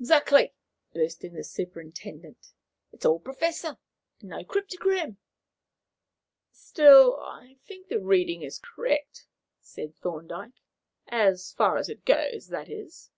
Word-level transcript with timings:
"Exactly," 0.00 0.52
burst 0.94 1.22
in 1.22 1.34
the 1.34 1.44
superintendent; 1.44 2.52
"it's 2.90 3.04
all 3.06 3.20
Professor 3.20 3.78
and 4.18 4.30
no 4.30 4.42
cryptogram." 4.42 5.18
"Still, 6.50 7.20
I 7.20 7.56
think 7.68 7.86
the 7.86 8.00
reading 8.00 8.42
is 8.42 8.58
correct," 8.58 9.28
said 9.60 9.94
Thorndyke. 9.94 10.60
"As 11.06 11.52
far 11.52 11.76
as 11.76 11.88
it 11.88 12.04
goes, 12.04 12.48
that 12.48 12.68
is." 12.68 13.10